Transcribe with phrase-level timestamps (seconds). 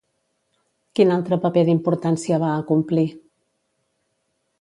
[0.99, 3.05] Quin altre paper d'importància va acomplir?